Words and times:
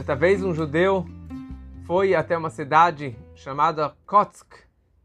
Certa 0.00 0.16
vez 0.16 0.42
um 0.42 0.54
judeu 0.54 1.04
foi 1.84 2.14
até 2.14 2.34
uma 2.34 2.48
cidade 2.48 3.14
chamada 3.34 3.94
Kotsk. 4.06 4.50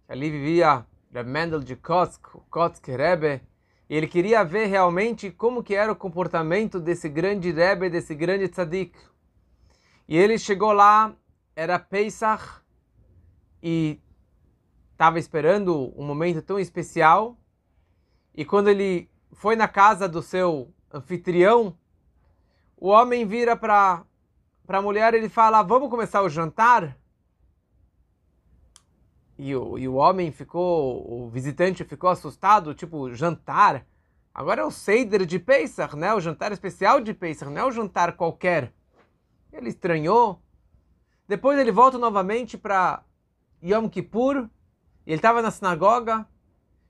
Ali 0.07 0.31
vivia 0.31 0.85
Reb 1.11 1.27
Mendel 1.27 1.59
de 1.59 1.75
Kotsk, 1.75 2.33
o 2.33 2.39
Kotsk 2.49 2.87
Rebbe, 2.87 3.41
e 3.89 3.93
ele 3.97 4.07
queria 4.07 4.41
ver 4.45 4.67
realmente 4.67 5.29
como 5.29 5.61
que 5.61 5.75
era 5.75 5.91
o 5.91 5.97
comportamento 5.97 6.79
desse 6.79 7.09
grande 7.09 7.51
Rebbe, 7.51 7.89
desse 7.89 8.15
grande 8.15 8.47
tzadik. 8.47 8.97
E 10.07 10.15
ele 10.15 10.39
chegou 10.39 10.71
lá, 10.71 11.13
era 11.57 11.77
Pesach, 11.77 12.61
e 13.61 13.99
estava 14.93 15.19
esperando 15.19 15.93
um 15.97 16.05
momento 16.05 16.41
tão 16.41 16.57
especial. 16.57 17.37
E 18.33 18.45
quando 18.45 18.69
ele 18.69 19.09
foi 19.33 19.57
na 19.57 19.67
casa 19.67 20.07
do 20.07 20.21
seu 20.21 20.73
anfitrião, 20.89 21.77
o 22.77 22.87
homem 22.87 23.25
vira 23.25 23.57
para 23.57 24.05
para 24.65 24.79
a 24.79 24.81
mulher 24.81 25.13
ele 25.13 25.29
fala: 25.29 25.61
Vamos 25.61 25.89
começar 25.89 26.21
o 26.21 26.29
jantar? 26.29 26.97
E 29.37 29.55
o, 29.55 29.77
e 29.77 29.87
o 29.87 29.95
homem 29.95 30.31
ficou, 30.31 31.25
o 31.25 31.29
visitante 31.29 31.83
ficou 31.83 32.09
assustado, 32.09 32.73
tipo, 32.73 33.13
jantar? 33.13 33.85
Agora 34.33 34.61
é 34.61 34.65
o 34.65 34.71
Seider 34.71 35.25
de 35.25 35.39
Pesach, 35.39 35.95
né? 35.95 36.13
O 36.13 36.19
jantar 36.19 36.51
especial 36.51 36.99
de 36.99 37.13
Pesach, 37.13 37.51
não 37.51 37.61
é 37.61 37.65
o 37.65 37.71
jantar 37.71 38.15
qualquer. 38.15 38.73
Ele 39.51 39.69
estranhou. 39.69 40.41
Depois 41.27 41.57
ele 41.57 41.71
volta 41.71 41.97
novamente 41.97 42.57
para 42.57 43.03
Yom 43.63 43.89
Kippur. 43.89 44.49
E 45.05 45.11
ele 45.11 45.15
estava 45.15 45.41
na 45.41 45.51
sinagoga. 45.51 46.27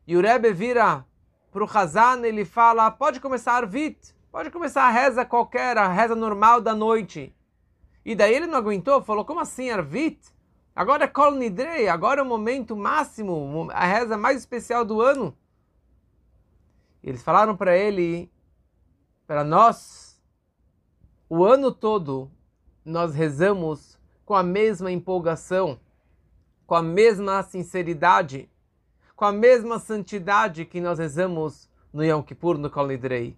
E 0.07 0.15
o 0.15 0.21
Rebbe 0.21 0.53
vira 0.53 1.05
para 1.51 1.63
o 1.63 1.69
Hazan 1.71 2.25
ele 2.25 2.45
fala: 2.45 2.89
Pode 2.91 3.19
começar 3.19 3.53
a 3.53 3.57
Arvit. 3.57 4.15
Pode 4.31 4.51
começar 4.51 4.83
a 4.83 4.89
reza 4.89 5.23
qualquer, 5.23 5.77
a 5.77 5.87
reza 5.87 6.15
normal 6.15 6.59
da 6.59 6.75
noite. 6.75 7.33
E 8.05 8.13
daí 8.13 8.35
ele 8.35 8.45
não 8.45 8.59
aguentou, 8.59 9.03
falou, 9.03 9.25
como 9.25 9.39
assim, 9.39 9.71
Arvit? 9.71 10.19
Agora 10.75 11.05
é 11.05 11.07
Kol 11.07 11.31
Nidrei, 11.31 11.87
agora 11.87 12.19
é 12.19 12.23
o 12.23 12.27
momento 12.27 12.75
máximo, 12.75 13.69
a 13.71 13.85
reza 13.85 14.15
mais 14.15 14.37
especial 14.37 14.85
do 14.85 15.01
ano. 15.01 15.35
Eles 17.01 17.23
falaram 17.23 17.55
para 17.57 17.75
ele, 17.75 18.31
para 19.25 19.43
nós, 19.43 20.21
o 21.27 21.43
ano 21.43 21.71
todo 21.71 22.29
nós 22.83 23.15
rezamos 23.15 23.97
com 24.25 24.35
a 24.35 24.43
mesma 24.43 24.91
empolgação, 24.91 25.79
com 26.67 26.75
a 26.75 26.83
mesma 26.83 27.41
sinceridade, 27.41 28.49
com 29.15 29.25
a 29.25 29.31
mesma 29.31 29.79
santidade 29.79 30.65
que 30.65 30.81
nós 30.81 30.99
rezamos 30.99 31.69
no 31.91 32.03
Yom 32.03 32.21
Kippur, 32.21 32.57
no 32.57 32.69
Kol 32.69 32.87
Nidrei. 32.87 33.35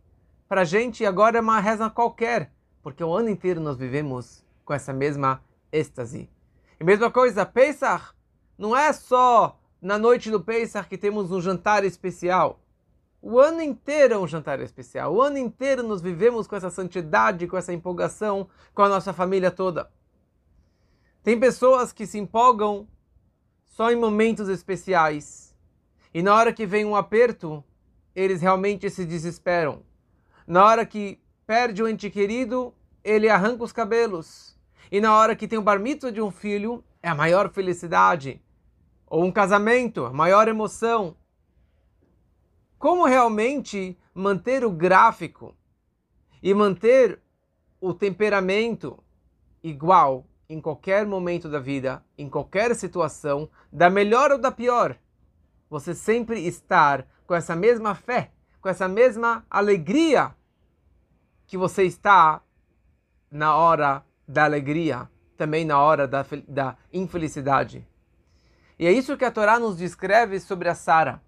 Para 0.48 0.62
a 0.62 0.66
gente 0.66 1.06
agora 1.06 1.38
é 1.38 1.42
uma 1.42 1.60
reza 1.60 1.90
qualquer, 1.90 2.52
porque 2.82 3.04
o 3.04 3.14
ano 3.14 3.30
inteiro 3.30 3.62
nós 3.62 3.78
vivemos 3.78 4.47
com 4.68 4.74
essa 4.74 4.92
mesma 4.92 5.42
êxtase. 5.72 6.30
E 6.78 6.84
mesma 6.84 7.10
coisa, 7.10 7.46
Pesach, 7.46 8.14
não 8.58 8.76
é 8.76 8.92
só 8.92 9.58
na 9.82 9.98
noite 9.98 10.30
do 10.30 10.42
Pesach 10.42 10.90
que 10.90 10.98
temos 10.98 11.32
um 11.32 11.40
jantar 11.40 11.86
especial. 11.86 12.60
O 13.22 13.40
ano 13.40 13.62
inteiro 13.62 14.14
é 14.14 14.18
um 14.20 14.28
jantar 14.28 14.60
especial. 14.60 15.16
O 15.16 15.22
ano 15.22 15.38
inteiro 15.38 15.82
nos 15.84 16.02
vivemos 16.02 16.48
com 16.48 16.56
essa 16.56 16.70
santidade, 16.70 17.48
com 17.48 17.58
essa 17.58 17.74
empolgação, 17.74 18.50
com 18.74 18.82
a 18.82 18.90
nossa 18.90 19.14
família 19.14 19.50
toda. 19.50 19.90
Tem 21.24 21.40
pessoas 21.40 21.94
que 21.94 22.06
se 22.06 22.20
empolgam 22.20 22.88
só 23.64 23.90
em 23.90 23.96
momentos 23.96 24.50
especiais. 24.50 25.56
E 26.14 26.22
na 26.22 26.36
hora 26.36 26.52
que 26.52 26.66
vem 26.66 26.84
um 26.84 26.96
aperto, 26.96 27.64
eles 28.14 28.42
realmente 28.42 28.90
se 28.90 29.06
desesperam. 29.06 29.84
Na 30.46 30.66
hora 30.66 30.86
que 30.86 31.22
perde 31.46 31.82
o 31.82 31.88
ente 31.88 32.10
querido, 32.10 32.74
ele 33.02 33.30
arranca 33.30 33.64
os 33.64 33.72
cabelos. 33.72 34.57
E 34.92 35.02
na 35.02 35.16
hora 35.16 35.36
que 35.36 35.48
tem 35.48 35.60
o 35.60 35.62
bar 35.62 35.80
mitzvah 35.80 36.12
de 36.12 36.22
um 36.22 36.32
filho, 36.32 36.84
é 37.02 37.10
a 37.10 37.16
maior 37.16 37.50
felicidade. 37.50 38.42
Ou 39.06 39.24
um 39.24 39.32
casamento, 39.32 40.06
a 40.06 40.14
maior 40.14 40.48
emoção. 40.48 41.16
Como 42.78 43.06
realmente 43.06 43.98
manter 44.14 44.64
o 44.64 44.72
gráfico 44.72 45.56
e 46.42 46.54
manter 46.54 47.20
o 47.80 47.94
temperamento 47.94 49.04
igual 49.64 50.26
em 50.50 50.62
qualquer 50.62 51.06
momento 51.06 51.50
da 51.50 51.60
vida, 51.60 52.04
em 52.18 52.30
qualquer 52.30 52.76
situação, 52.76 53.50
da 53.72 53.90
melhor 53.90 54.32
ou 54.32 54.38
da 54.38 54.52
pior? 54.52 54.98
Você 55.70 55.94
sempre 55.94 56.40
estar 56.48 57.06
com 57.26 57.36
essa 57.36 57.56
mesma 57.56 57.94
fé, 57.94 58.32
com 58.62 58.70
essa 58.70 58.88
mesma 58.88 59.46
alegria 59.50 60.34
que 61.46 61.58
você 61.58 61.84
está 61.84 62.42
na 63.30 63.56
hora 63.56 64.06
da 64.28 64.44
alegria, 64.44 65.10
também 65.38 65.64
na 65.64 65.80
hora 65.80 66.08
da, 66.08 66.26
da 66.48 66.76
infelicidade. 66.92 67.88
E 68.78 68.86
é 68.86 68.92
isso 68.92 69.18
que 69.18 69.26
a 69.26 69.32
Torá 69.32 69.60
nos 69.60 69.78
descreve 69.78 70.40
sobre 70.40 70.70
a 70.70 70.76
Sara. 70.76 71.22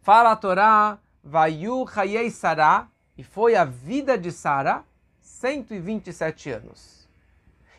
Fala 0.00 0.32
a 0.32 0.36
Torá, 0.36 0.98
Vayu 1.22 1.86
Hayei 1.94 2.30
Sara, 2.30 2.88
e 3.16 3.22
foi 3.22 3.54
a 3.54 3.64
vida 3.64 4.16
de 4.16 4.32
Sara 4.32 4.84
127 5.20 6.50
anos. 6.50 7.08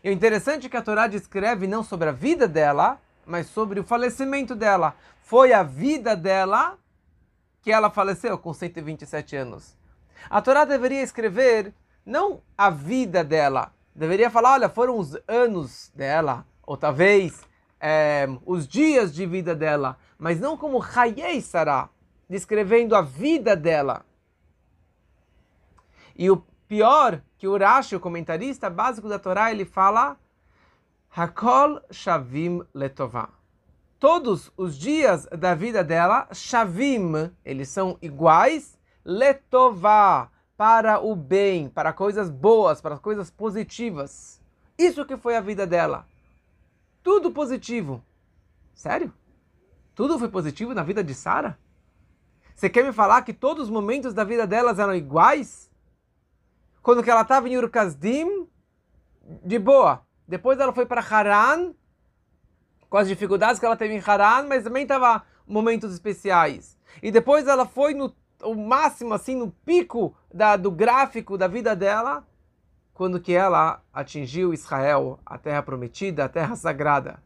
E 0.04 0.10
o 0.10 0.12
interessante 0.14 0.68
é 0.68 0.70
que 0.70 0.78
a 0.78 0.82
Torá 0.82 1.08
descreve 1.08 1.66
não 1.66 1.82
sobre 1.82 2.10
a 2.10 2.12
vida 2.12 2.48
dela, 2.48 3.00
mas 3.26 3.48
sobre 3.48 3.80
o 3.80 3.84
falecimento 3.84 4.54
dela. 4.54 4.96
Foi 5.22 5.54
a 5.54 5.64
vida 5.64 6.16
dela 6.16 6.78
que 7.62 7.72
ela 7.72 7.90
faleceu 7.90 8.38
com 8.38 8.54
127 8.54 9.36
anos. 9.38 9.76
A 10.30 10.42
Torá 10.42 10.66
deveria 10.66 11.02
escrever 11.02 11.74
não 12.06 12.42
a 12.58 12.70
vida 12.70 13.24
dela, 13.24 13.74
deveria 13.96 14.30
falar, 14.30 14.54
olha, 14.54 14.70
foram 14.70 14.98
os 14.98 15.18
anos 15.28 15.92
dela, 15.96 16.46
ou 16.66 16.78
talvez 16.78 17.44
é, 17.80 18.28
os 18.46 18.68
dias 18.68 19.14
de 19.14 19.26
vida 19.26 19.56
dela, 19.56 19.98
mas 20.18 20.40
não 20.40 20.58
como 20.58 20.82
Hayei 20.82 21.42
Sarah, 21.42 21.90
descrevendo 22.30 22.96
a 22.96 23.02
vida 23.02 23.56
dela. 23.56 24.06
E 26.16 26.30
o 26.30 26.38
pior, 26.68 27.22
que 27.38 27.48
o 27.48 27.58
Rashi, 27.58 27.96
o 27.96 28.00
comentarista 28.00 28.70
básico 28.70 29.10
da 29.10 29.20
Torá, 29.20 29.52
ele 29.52 29.66
fala 29.66 30.18
Hakol 31.16 31.82
Shavim 31.92 32.62
Letová. 32.74 33.30
Todos 34.00 34.52
os 34.58 34.78
dias 34.78 35.28
da 35.28 35.54
vida 35.54 35.84
dela, 35.84 36.28
Shavim, 36.34 37.32
eles 37.44 37.70
são 37.70 37.98
iguais, 38.02 38.78
Letová, 39.06 40.30
para 40.56 41.00
o 41.00 41.16
bem, 41.16 41.70
para 41.70 41.92
coisas 41.92 42.30
boas, 42.30 42.82
para 42.82 42.98
coisas 42.98 43.30
positivas. 43.30 44.42
Isso 44.78 45.06
que 45.06 45.18
foi 45.18 45.36
a 45.36 45.42
vida 45.42 45.66
dela. 45.66 46.08
Tudo 47.02 47.32
positivo. 47.32 48.04
Sério? 48.74 49.14
Tudo 49.96 50.18
foi 50.18 50.30
positivo 50.30 50.74
na 50.74 50.84
vida 50.84 51.04
de 51.04 51.14
Sara? 51.14 51.58
Você 52.56 52.70
quer 52.70 52.84
me 52.84 52.94
falar 52.94 53.22
que 53.24 53.34
todos 53.34 53.66
os 53.66 53.70
momentos 53.70 54.14
da 54.14 54.24
vida 54.24 54.46
delas 54.48 54.80
eram 54.80 54.96
iguais? 54.96 55.72
Quando 56.82 57.04
que 57.04 57.10
ela 57.10 57.22
estava 57.22 57.50
em 57.50 57.58
Urkazdim, 57.58 58.48
de 59.44 59.60
boa. 59.60 60.06
Depois 60.28 60.60
ela 60.60 60.74
foi 60.74 60.86
para 60.86 61.02
Haran, 61.02 61.74
com 62.90 62.98
as 62.98 63.08
dificuldades 63.08 63.60
que 63.60 63.66
ela 63.66 63.78
teve 63.78 63.94
em 63.94 64.04
Haran, 64.06 64.48
mas 64.48 64.64
também 64.64 64.84
estava 64.84 65.24
momentos 65.48 65.94
especiais. 65.94 66.78
E 67.02 67.12
depois 67.12 67.48
ela 67.48 67.66
foi 67.66 67.94
no 67.94 68.14
o 68.46 68.56
máximo, 68.56 69.14
assim, 69.14 69.36
no 69.36 69.52
pico 69.52 70.16
da, 70.34 70.56
do 70.56 70.72
gráfico 70.72 71.38
da 71.38 71.48
vida 71.48 71.76
dela, 71.76 72.26
quando 72.94 73.20
que 73.20 73.34
ela 73.34 73.82
atingiu 73.92 74.54
Israel, 74.54 75.20
a 75.26 75.38
terra 75.38 75.64
prometida, 75.64 76.26
a 76.26 76.30
terra 76.30 76.56
sagrada. 76.56 77.22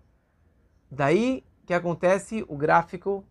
Daí 0.90 1.44
que 1.66 1.74
acontece 1.74 2.46
o 2.48 2.56
gráfico 2.56 3.26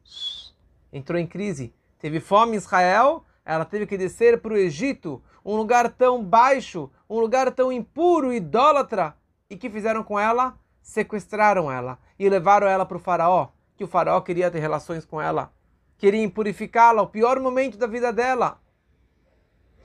entrou 0.92 1.18
em 1.18 1.26
crise. 1.26 1.74
Teve 1.98 2.20
fome 2.20 2.52
em 2.52 2.56
Israel, 2.56 3.24
ela 3.44 3.64
teve 3.64 3.86
que 3.86 3.96
descer 3.96 4.40
para 4.40 4.52
o 4.52 4.56
Egito, 4.56 5.22
um 5.44 5.56
lugar 5.56 5.90
tão 5.90 6.22
baixo, 6.22 6.90
um 7.08 7.18
lugar 7.18 7.50
tão 7.52 7.72
impuro, 7.72 8.32
idólatra. 8.32 9.16
E 9.48 9.56
que 9.56 9.70
fizeram 9.70 10.02
com 10.02 10.18
ela? 10.18 10.58
Sequestraram 10.82 11.70
ela 11.70 11.98
e 12.18 12.28
levaram 12.28 12.66
ela 12.66 12.84
para 12.84 12.96
o 12.96 13.00
faraó, 13.00 13.48
que 13.76 13.84
o 13.84 13.88
faraó 13.88 14.20
queria 14.20 14.50
ter 14.50 14.60
relações 14.60 15.04
com 15.04 15.20
ela 15.20 15.52
queriam 15.98 16.30
purificá-la, 16.30 17.02
o 17.02 17.08
pior 17.08 17.40
momento 17.40 17.76
da 17.76 17.86
vida 17.86 18.12
dela. 18.12 18.60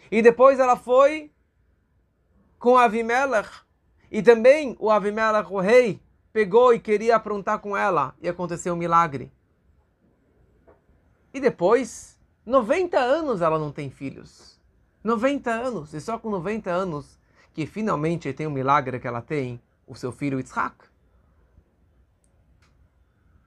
E 0.10 0.22
depois 0.22 0.60
ela 0.60 0.76
foi 0.76 1.32
com 2.60 2.78
Avimelech. 2.78 3.50
E 4.12 4.22
também 4.22 4.76
o 4.80 4.90
Avimelech, 4.90 5.52
o 5.52 5.60
rei, 5.60 6.02
pegou 6.34 6.74
e 6.74 6.80
queria 6.80 7.16
aprontar 7.16 7.60
com 7.60 7.76
ela. 7.76 8.14
E 8.22 8.28
aconteceu 8.28 8.74
um 8.74 8.78
milagre. 8.78 9.32
E 11.34 11.40
depois, 11.40 12.20
90 12.46 13.00
anos 13.00 13.42
ela 13.42 13.58
não 13.58 13.72
tem 13.72 13.90
filhos. 13.90 14.60
90 15.04 15.50
anos. 15.50 15.94
E 15.94 16.02
só 16.02 16.20
com 16.20 16.30
90 16.30 16.70
anos 16.70 17.18
que 17.54 17.66
finalmente 17.66 18.32
tem 18.34 18.48
um 18.48 18.52
milagre 18.52 19.00
que 19.00 19.08
ela 19.08 19.22
tem 19.22 19.62
o 19.88 19.96
seu 19.96 20.12
filho 20.12 20.40
Yitzhak. 20.40 20.76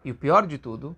E 0.05 0.10
o 0.10 0.14
pior 0.14 0.46
de 0.46 0.58
tudo 0.58 0.96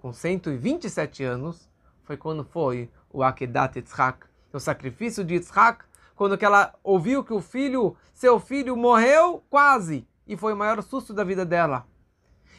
com 0.00 0.14
127 0.14 1.22
anos, 1.22 1.68
foi 2.04 2.16
quando 2.16 2.42
foi 2.42 2.90
o 3.12 3.22
Akedat 3.22 3.76
Yitzhak, 3.76 4.26
o 4.50 4.58
sacrifício 4.58 5.22
de 5.22 5.34
Yitzhak, 5.34 5.84
quando 6.16 6.38
que 6.38 6.44
ela 6.44 6.74
ouviu 6.82 7.22
que 7.22 7.34
o 7.34 7.40
filho, 7.42 7.94
seu 8.14 8.40
filho 8.40 8.74
morreu 8.76 9.44
quase, 9.50 10.08
e 10.26 10.38
foi 10.38 10.54
o 10.54 10.56
maior 10.56 10.82
susto 10.82 11.12
da 11.12 11.22
vida 11.22 11.44
dela. 11.44 11.86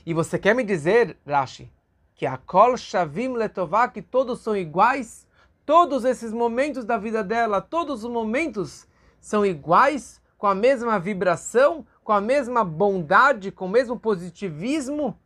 E 0.06 0.14
você 0.14 0.38
quer 0.38 0.54
me 0.54 0.64
dizer, 0.64 1.18
Rashi, 1.28 1.72
que 2.14 2.28
a 2.28 2.38
Kol 2.38 2.78
Shavim 2.78 3.34
Letová, 3.34 3.88
que 3.88 4.04
todos 4.04 4.40
são 4.42 4.56
iguais? 4.56 5.26
Todos 5.66 6.06
esses 6.06 6.32
momentos 6.32 6.86
da 6.86 6.98
vida 6.98 7.24
dela, 7.24 7.60
todos 7.60 8.04
os 8.04 8.12
momentos 8.12 8.88
são 9.20 9.44
iguais, 9.44 10.22
com 10.38 10.46
a 10.46 10.54
mesma 10.54 11.00
vibração, 11.00 11.88
com 12.04 12.12
a 12.12 12.22
mesma 12.22 12.64
bondade, 12.64 13.52
com 13.52 13.66
o 13.66 13.70
mesmo 13.70 14.00
positivismo? 14.00 15.18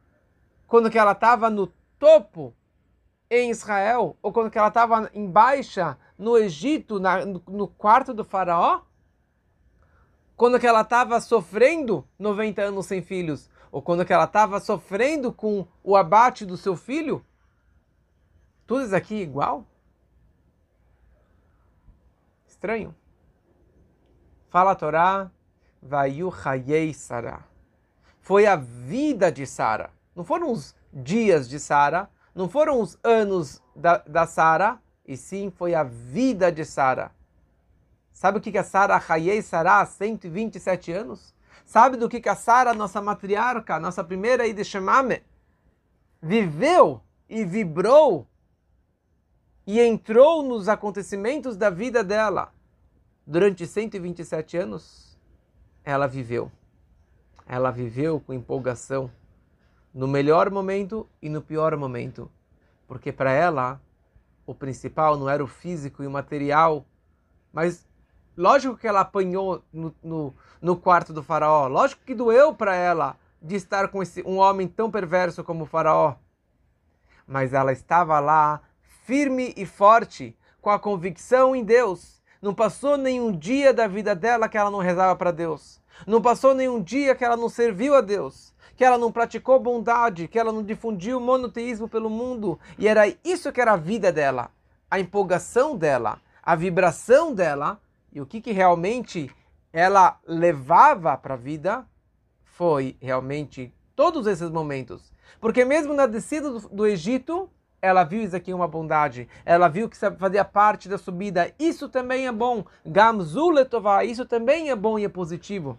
Quando 0.65 0.89
que 0.89 0.97
ela 0.97 1.11
estava 1.11 1.49
no 1.49 1.71
topo 1.99 2.53
em 3.29 3.49
Israel, 3.49 4.17
ou 4.21 4.31
quando 4.31 4.55
ela 4.55 4.67
estava 4.67 5.09
em 5.13 5.29
baixa 5.29 5.97
no 6.17 6.37
Egito, 6.37 6.99
na, 6.99 7.25
no, 7.25 7.67
quarto 7.67 8.13
do 8.13 8.23
faraó? 8.23 8.81
Quando 10.35 10.63
ela 10.63 10.81
estava 10.81 11.19
sofrendo 11.21 12.07
90 12.19 12.61
anos 12.61 12.85
sem 12.85 13.01
filhos? 13.01 13.49
Ou 13.71 13.81
quando 13.81 14.09
ela 14.09 14.25
estava 14.25 14.59
sofrendo 14.59 15.33
com 15.33 15.67
o 15.83 15.95
abate 15.95 16.45
do 16.45 16.57
seu 16.57 16.75
filho? 16.75 17.25
Tudo 18.67 18.83
isso 18.83 18.95
aqui 18.95 19.15
igual? 19.15 19.65
Estranho. 22.47 22.95
Fala 24.49 24.71
a 24.71 24.75
Torá, 24.75 25.31
Vayu 25.81 26.33
Hayei 26.43 26.93
Sara. 26.93 27.43
Foi 28.21 28.45
a 28.45 28.55
vida 28.55 29.31
de 29.31 29.45
Sara. 29.45 29.91
Não 30.15 30.23
foram 30.23 30.51
os 30.51 30.73
dias 30.95 31.49
de 31.49 31.59
Sara, 31.59 32.09
não 32.33 32.47
foram 32.47 32.79
os 32.79 32.97
anos 33.03 33.61
da, 33.75 33.97
da 33.97 34.25
Sara, 34.25 34.79
e 35.05 35.17
sim 35.17 35.51
foi 35.51 35.75
a 35.75 35.83
vida 35.83 36.51
de 36.51 36.63
Sara. 36.63 37.11
Sabe 38.13 38.37
o 38.37 38.41
que, 38.41 38.51
que 38.51 38.57
a 38.57 38.63
Sara 38.63 39.01
Hayei 39.09 39.41
Sara 39.41 39.81
há 39.81 39.85
127 39.85 40.91
anos? 40.93 41.35
Sabe 41.65 41.97
do 41.97 42.07
que, 42.07 42.21
que 42.21 42.29
a 42.29 42.35
Sara, 42.35 42.73
nossa 42.73 43.01
matriarca, 43.01 43.79
nossa 43.79 44.03
primeira 44.03 44.47
Ideshemame, 44.47 45.21
viveu 46.21 47.01
e 47.27 47.43
vibrou 47.43 48.27
e 49.67 49.81
entrou 49.81 50.43
nos 50.43 50.69
acontecimentos 50.69 51.57
da 51.57 51.69
vida 51.69 52.03
dela 52.03 52.53
durante 53.27 53.67
127 53.67 54.57
anos? 54.57 55.17
Ela 55.83 56.07
viveu. 56.07 56.51
Ela 57.45 57.69
viveu 57.69 58.19
com 58.19 58.33
empolgação 58.33 59.11
no 59.95 60.09
melhor 60.09 60.51
momento 60.51 61.07
e 61.21 61.29
no 61.29 61.41
pior 61.41 61.77
momento. 61.77 62.29
Porque 62.85 63.13
para 63.13 63.31
ela, 63.31 63.81
o 64.45 64.53
principal 64.53 65.17
não 65.17 65.29
era 65.29 65.41
o 65.41 65.47
físico 65.47 66.03
e 66.03 66.07
o 66.07 66.11
material, 66.11 66.85
mas 67.53 67.87
lógico 68.35 68.75
que 68.75 68.85
ela 68.85 68.99
apanhou 68.99 69.63
no, 69.71 69.95
no, 70.03 70.35
no 70.61 70.75
quarto 70.75 71.13
do 71.13 71.23
faraó, 71.23 71.69
lógico 71.69 72.03
que 72.05 72.13
doeu 72.13 72.53
para 72.53 72.75
ela 72.75 73.15
de 73.41 73.55
estar 73.55 73.87
com 73.87 74.03
esse, 74.03 74.21
um 74.23 74.37
homem 74.37 74.67
tão 74.67 74.91
perverso 74.91 75.45
como 75.45 75.63
o 75.63 75.67
faraó. 75.67 76.15
Mas 77.25 77.53
ela 77.53 77.71
estava 77.71 78.19
lá, 78.19 78.61
firme 79.05 79.53
e 79.55 79.65
forte, 79.65 80.37
com 80.59 80.69
a 80.69 80.77
convicção 80.77 81.55
em 81.55 81.63
Deus. 81.63 82.21
Não 82.41 82.53
passou 82.53 82.97
nenhum 82.97 83.31
dia 83.31 83.73
da 83.73 83.87
vida 83.87 84.13
dela 84.13 84.49
que 84.49 84.57
ela 84.57 84.69
não 84.69 84.79
rezava 84.79 85.15
para 85.15 85.31
Deus. 85.31 85.81
Não 86.05 86.21
passou 86.21 86.53
nenhum 86.53 86.83
dia 86.83 87.15
que 87.15 87.23
ela 87.23 87.37
não 87.37 87.47
serviu 87.47 87.95
a 87.95 88.01
Deus 88.01 88.53
que 88.75 88.83
ela 88.83 88.97
não 88.97 89.11
praticou 89.11 89.59
bondade, 89.59 90.27
que 90.27 90.37
ela 90.37 90.51
não 90.51 90.63
difundiu 90.63 91.19
monoteísmo 91.19 91.87
pelo 91.87 92.09
mundo. 92.09 92.59
E 92.77 92.87
era 92.87 93.07
isso 93.23 93.51
que 93.51 93.61
era 93.61 93.73
a 93.73 93.77
vida 93.77 94.11
dela, 94.11 94.51
a 94.89 94.99
empolgação 94.99 95.75
dela, 95.77 96.19
a 96.43 96.55
vibração 96.55 97.33
dela. 97.33 97.79
E 98.11 98.21
o 98.21 98.25
que, 98.25 98.41
que 98.41 98.51
realmente 98.51 99.29
ela 99.71 100.19
levava 100.25 101.17
para 101.17 101.33
a 101.33 101.37
vida 101.37 101.85
foi 102.43 102.95
realmente 103.01 103.73
todos 103.95 104.27
esses 104.27 104.49
momentos. 104.49 105.13
Porque 105.39 105.65
mesmo 105.65 105.93
na 105.93 106.05
descida 106.05 106.49
do, 106.49 106.69
do 106.69 106.87
Egito, 106.87 107.49
ela 107.81 108.03
viu 108.03 108.23
isso 108.23 108.35
aqui 108.35 108.53
uma 108.53 108.67
bondade, 108.67 109.27
ela 109.45 109.67
viu 109.67 109.89
que 109.89 109.97
fazia 109.97 110.43
parte 110.43 110.89
da 110.89 110.97
subida, 110.97 111.53
isso 111.59 111.87
também 111.87 112.25
é 112.25 112.31
bom. 112.31 112.65
Gamzuletová, 112.85 114.03
isso 114.03 114.25
também 114.25 114.69
é 114.69 114.75
bom 114.75 114.97
e 114.97 115.05
é 115.05 115.09
positivo. 115.09 115.77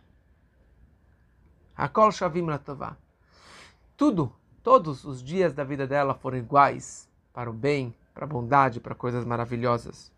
Hakol 1.76 2.10
Shavim 2.10 2.46
Latová. 2.46 2.96
Tudo, 3.96 4.32
todos 4.62 5.04
os 5.04 5.22
dias 5.22 5.52
da 5.52 5.64
vida 5.64 5.86
dela 5.86 6.14
foram 6.14 6.38
iguais 6.38 7.08
para 7.32 7.50
o 7.50 7.52
bem, 7.52 7.94
para 8.14 8.24
a 8.24 8.28
bondade, 8.28 8.80
para 8.80 8.94
coisas 8.94 9.24
maravilhosas. 9.24 10.10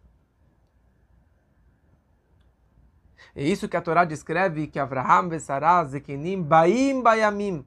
É 3.35 3.43
isso 3.43 3.69
que 3.69 3.77
a 3.77 3.83
Torá 3.83 4.05
descreve 4.05 4.67
que 4.67 4.79
Avraham 4.79 5.39
Sarah 5.39 5.85
Zekenim 5.85 6.43
Baim 6.43 7.03
Bayamim. 7.03 7.65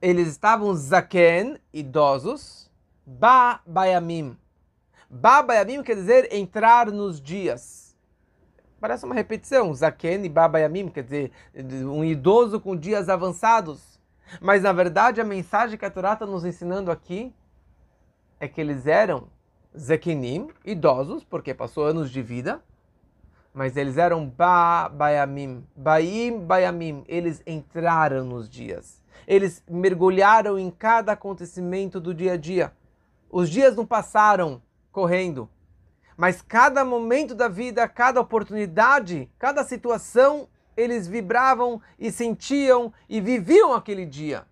Eles 0.00 0.28
estavam 0.28 0.74
Zaken, 0.74 1.58
idosos, 1.72 2.70
Ba 3.04 3.60
Bayamim. 3.66 4.36
Ba 5.10 5.42
Bayamim 5.42 5.82
quer 5.82 5.96
dizer 5.96 6.32
entrar 6.32 6.90
nos 6.92 7.20
dias. 7.20 7.87
Parece 8.80 9.04
uma 9.04 9.14
repetição. 9.14 9.72
Zaken 9.74 10.24
e 10.24 10.28
Baba 10.28 10.60
Yamim, 10.60 10.88
quer 10.88 11.02
dizer, 11.02 11.32
um 11.84 12.04
idoso 12.04 12.60
com 12.60 12.76
dias 12.76 13.08
avançados. 13.08 13.98
Mas 14.40 14.62
na 14.62 14.72
verdade 14.72 15.20
a 15.20 15.24
mensagem 15.24 15.78
que 15.78 15.84
a 15.84 15.90
Torá 15.90 16.12
está 16.12 16.26
nos 16.26 16.44
ensinando 16.44 16.90
aqui 16.90 17.32
é 18.38 18.46
que 18.46 18.60
eles 18.60 18.86
eram 18.86 19.28
Zekinim, 19.76 20.48
idosos, 20.64 21.24
porque 21.24 21.54
passou 21.54 21.84
anos 21.84 22.10
de 22.10 22.22
vida, 22.22 22.62
mas 23.52 23.76
eles 23.76 23.96
eram 23.96 24.28
Ba 24.28 24.88
Bayamim, 24.88 25.64
Baim 25.74 26.40
Bayamim, 26.40 27.04
eles 27.08 27.42
entraram 27.46 28.24
nos 28.24 28.48
dias. 28.48 29.02
Eles 29.26 29.62
mergulharam 29.68 30.58
em 30.58 30.70
cada 30.70 31.12
acontecimento 31.12 32.00
do 32.00 32.14
dia 32.14 32.34
a 32.34 32.36
dia. 32.36 32.72
Os 33.30 33.50
dias 33.50 33.76
não 33.76 33.84
passaram 33.84 34.62
correndo 34.92 35.48
mas 36.18 36.42
cada 36.42 36.84
momento 36.84 37.32
da 37.32 37.46
vida, 37.46 37.86
cada 37.86 38.20
oportunidade, 38.20 39.30
cada 39.38 39.62
situação, 39.62 40.48
eles 40.76 41.06
vibravam 41.06 41.80
e 41.96 42.10
sentiam 42.10 42.92
e 43.08 43.20
viviam 43.20 43.72
aquele 43.72 44.04
dia. 44.04 44.44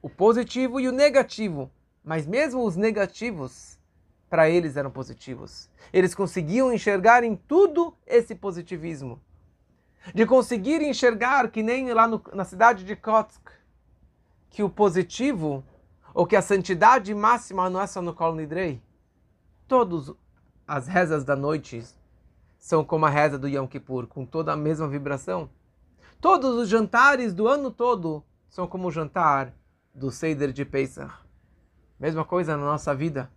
O 0.00 0.08
positivo 0.08 0.80
e 0.80 0.88
o 0.88 0.92
negativo. 0.92 1.70
Mas 2.02 2.26
mesmo 2.26 2.64
os 2.64 2.76
negativos, 2.76 3.78
para 4.30 4.48
eles 4.48 4.74
eram 4.74 4.90
positivos. 4.90 5.68
Eles 5.92 6.14
conseguiam 6.14 6.72
enxergar 6.72 7.24
em 7.24 7.36
tudo 7.36 7.94
esse 8.06 8.34
positivismo. 8.34 9.20
De 10.14 10.24
conseguir 10.24 10.80
enxergar, 10.80 11.50
que 11.50 11.62
nem 11.62 11.92
lá 11.92 12.08
no, 12.08 12.22
na 12.32 12.46
cidade 12.46 12.84
de 12.84 12.96
Kotsk, 12.96 13.50
que 14.48 14.62
o 14.62 14.70
positivo, 14.70 15.62
ou 16.14 16.26
que 16.26 16.36
a 16.36 16.40
santidade 16.40 17.14
máxima 17.14 17.68
não 17.68 17.82
é 17.82 17.86
só 17.86 18.00
no 18.00 18.14
Kol 18.14 18.34
Nidrei. 18.34 18.80
Todos 19.68 20.16
as 20.70 20.86
rezas 20.86 21.24
da 21.24 21.34
noite 21.34 21.84
são 22.56 22.84
como 22.84 23.04
a 23.04 23.08
reza 23.08 23.36
do 23.36 23.48
Yom 23.48 23.66
Kippur, 23.66 24.06
com 24.06 24.24
toda 24.24 24.52
a 24.52 24.56
mesma 24.56 24.86
vibração. 24.86 25.50
Todos 26.20 26.54
os 26.54 26.68
jantares 26.68 27.34
do 27.34 27.48
ano 27.48 27.72
todo 27.72 28.22
são 28.48 28.68
como 28.68 28.86
o 28.86 28.90
jantar 28.92 29.52
do 29.92 30.12
Seder 30.12 30.52
de 30.52 30.64
Pesach. 30.64 31.12
Mesma 31.98 32.24
coisa 32.24 32.56
na 32.56 32.64
nossa 32.64 32.94
vida. 32.94 33.28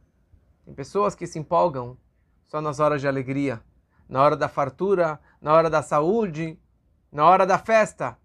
Tem 0.63 0.75
pessoas 0.75 1.15
que 1.15 1.25
se 1.25 1.39
empolgam 1.39 1.97
só 2.45 2.61
nas 2.61 2.79
horas 2.79 3.01
de 3.01 3.07
alegria, 3.07 3.63
na 4.07 4.21
hora 4.21 4.37
da 4.37 4.47
fartura, 4.47 5.19
na 5.41 5.53
hora 5.53 5.71
da 5.71 5.81
saúde, 5.81 6.59
na 7.11 7.25
hora 7.27 7.47
da 7.47 7.57
festa. 7.57 8.15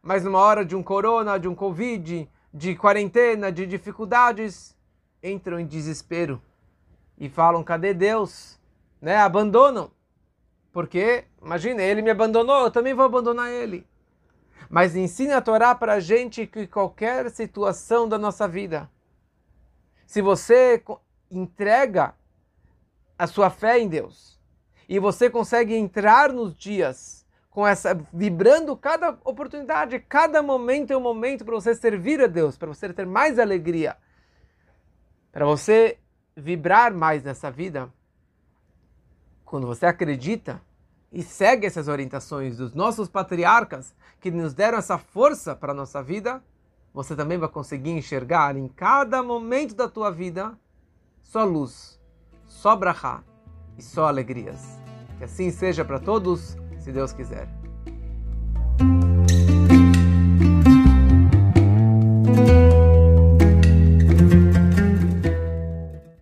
Mas 0.00 0.24
numa 0.24 0.38
hora 0.38 0.64
de 0.64 0.74
um 0.74 0.82
corona, 0.82 1.36
de 1.36 1.46
um 1.46 1.54
covid, 1.54 2.26
de 2.50 2.74
quarentena, 2.76 3.52
de 3.52 3.66
dificuldades, 3.66 4.74
entram 5.22 5.60
em 5.60 5.66
desespero 5.66 6.40
e 7.18 7.28
falam: 7.28 7.62
cadê 7.62 7.94
Deus? 7.94 8.58
Né? 9.00 9.16
Abandonam. 9.16 9.90
Porque, 10.72 11.24
imagina, 11.40 11.82
ele 11.82 12.02
me 12.02 12.10
abandonou, 12.10 12.64
eu 12.64 12.70
também 12.70 12.94
vou 12.94 13.04
abandonar 13.04 13.50
ele. 13.50 13.86
Mas 14.68 14.96
ensina 14.96 15.36
a 15.36 15.40
Torá 15.40 15.74
para 15.74 15.94
a 15.94 16.00
gente 16.00 16.46
que 16.46 16.66
qualquer 16.66 17.30
situação 17.30 18.08
da 18.08 18.18
nossa 18.18 18.48
vida, 18.48 18.90
se 20.06 20.20
você 20.20 20.82
entrega 21.30 22.14
a 23.16 23.26
sua 23.26 23.50
fé 23.50 23.78
em 23.78 23.88
Deus 23.88 24.38
e 24.88 24.98
você 24.98 25.30
consegue 25.30 25.74
entrar 25.74 26.32
nos 26.32 26.56
dias 26.56 27.24
com 27.50 27.64
essa 27.64 27.94
vibrando 28.12 28.76
cada 28.76 29.16
oportunidade, 29.24 30.00
cada 30.00 30.42
momento 30.42 30.92
é 30.92 30.96
um 30.96 31.00
momento 31.00 31.44
para 31.44 31.54
você 31.54 31.72
servir 31.72 32.20
a 32.20 32.26
Deus, 32.26 32.58
para 32.58 32.68
você 32.68 32.92
ter 32.92 33.06
mais 33.06 33.38
alegria, 33.38 33.96
para 35.30 35.46
você 35.46 35.98
vibrar 36.36 36.92
mais 36.92 37.22
nessa 37.22 37.50
vida, 37.50 37.92
quando 39.44 39.66
você 39.66 39.86
acredita 39.86 40.60
e 41.12 41.22
segue 41.22 41.66
essas 41.66 41.86
orientações 41.86 42.56
dos 42.56 42.74
nossos 42.74 43.08
patriarcas 43.08 43.94
que 44.20 44.30
nos 44.30 44.52
deram 44.52 44.78
essa 44.78 44.98
força 44.98 45.54
para 45.54 45.72
a 45.72 45.74
nossa 45.74 46.02
vida, 46.02 46.42
você 46.92 47.14
também 47.14 47.38
vai 47.38 47.48
conseguir 47.48 47.90
enxergar 47.90 48.56
em 48.56 48.68
cada 48.68 49.22
momento 49.22 49.74
da 49.74 49.88
tua 49.88 50.10
vida 50.10 50.58
só 51.22 51.44
luz, 51.44 52.00
só 52.46 52.74
brachá 52.74 53.22
e 53.78 53.82
só 53.82 54.06
alegrias. 54.06 54.78
Que 55.18 55.24
assim 55.24 55.50
seja 55.50 55.84
para 55.84 55.98
todos, 55.98 56.56
se 56.78 56.90
Deus 56.92 57.12
quiser. 57.12 57.63